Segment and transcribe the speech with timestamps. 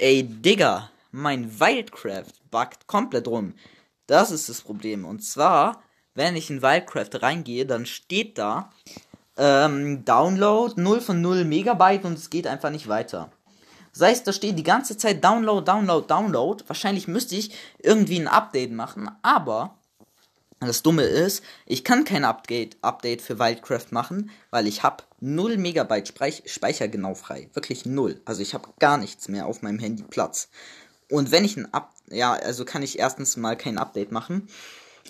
[0.00, 3.54] Ey, Digga, mein Wildcraft buggt komplett rum.
[4.06, 5.04] Das ist das Problem.
[5.04, 5.82] Und zwar,
[6.14, 8.70] wenn ich in Wildcraft reingehe, dann steht da
[9.36, 13.32] ähm, Download 0 von 0 Megabyte und es geht einfach nicht weiter.
[13.92, 16.62] Das heißt, da steht die ganze Zeit Download, Download, Download.
[16.68, 19.78] Wahrscheinlich müsste ich irgendwie ein Update machen, aber
[20.60, 25.56] das Dumme ist, ich kann kein Update, Update für Wildcraft machen, weil ich habe 0
[25.56, 27.48] Megabyte Speich Speicher genau frei.
[27.54, 28.20] Wirklich 0.
[28.24, 30.48] Also ich habe gar nichts mehr auf meinem Handy Platz.
[31.10, 34.48] Und wenn ich ein Up ja, also kann ich erstens mal kein Update machen.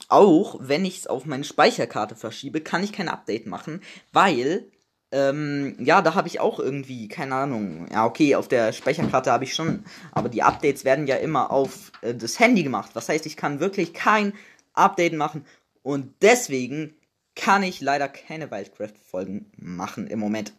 [0.08, 4.70] Auch wenn ich es auf meine Speicherkarte verschiebe, kann ich kein Update machen, weil
[5.10, 7.88] ähm, ja, da habe ich auch irgendwie, keine Ahnung.
[7.90, 11.92] Ja, okay, auf der Speicherkarte habe ich schon, aber die Updates werden ja immer auf
[12.02, 12.90] äh, das Handy gemacht.
[12.92, 14.34] Was heißt, ich kann wirklich kein
[14.78, 15.44] Update machen
[15.82, 16.94] und deswegen
[17.34, 20.52] kann ich leider keine Wildcraft-Folgen machen im Moment.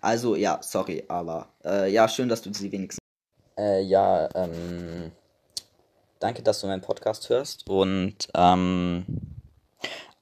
[0.00, 2.98] Also ja, sorry, aber äh, ja, schön, dass du sie wenigstens.
[3.58, 5.12] Äh, ja, ähm,
[6.18, 9.04] danke, dass du meinen Podcast hörst und ähm,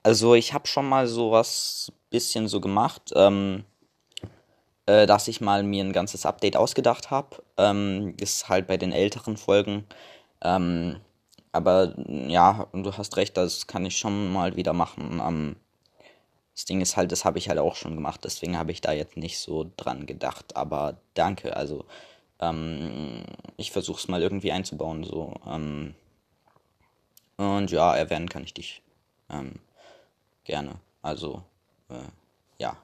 [0.02, 3.64] also ich habe schon mal sowas bisschen so gemacht, ähm,
[4.86, 7.42] äh, dass ich mal mir ein ganzes Update ausgedacht habe.
[7.56, 9.86] Ähm, ist halt bei den älteren Folgen.
[10.42, 11.00] Ähm,
[11.52, 15.20] aber ja, du hast recht, das kann ich schon mal wieder machen.
[15.24, 15.56] Ähm,
[16.54, 18.92] das Ding ist halt, das habe ich halt auch schon gemacht, deswegen habe ich da
[18.92, 20.56] jetzt nicht so dran gedacht.
[20.56, 21.84] Aber danke, also
[22.40, 23.24] ähm,
[23.56, 25.04] ich versuche es mal irgendwie einzubauen.
[25.04, 25.34] So.
[25.46, 25.94] Ähm,
[27.36, 28.82] und ja, erwähnen kann ich dich
[29.30, 29.54] ähm,
[30.44, 30.74] gerne.
[31.02, 31.42] Also,
[31.88, 32.08] äh,
[32.58, 32.76] ja.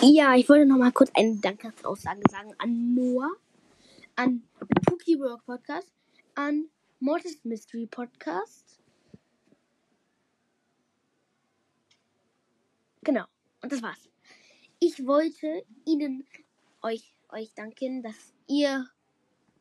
[0.00, 3.30] Ja, ich wollte noch mal kurz eine Dankesaussage sagen an Noah,
[4.16, 4.42] an
[4.86, 5.92] Pookie Work Podcast,
[6.34, 6.66] an
[7.04, 8.78] Mortis Mystery Podcast.
[13.02, 13.24] Genau,
[13.60, 14.08] und das war's.
[14.78, 16.24] Ich wollte Ihnen,
[16.80, 18.86] euch, euch danken, dass ihr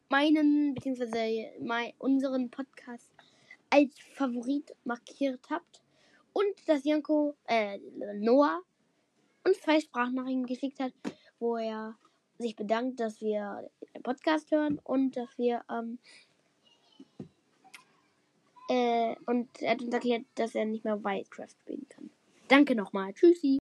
[0.10, 3.12] meinen, beziehungsweise mein, unseren Podcast
[3.72, 5.82] als Favorit markiert habt
[6.34, 7.80] und dass Janko, äh,
[8.20, 8.62] Noah
[9.44, 10.94] uns zwei Sprachnachrichten geschickt hat,
[11.40, 11.98] wo er
[12.38, 15.98] sich bedankt, dass wir den Podcast hören und dass wir, ähm,
[18.72, 22.10] äh, und er hat uns erklärt, dass er nicht mehr Wildcraft spielen kann.
[22.48, 23.14] Danke nochmal.
[23.14, 23.50] Tschüssi.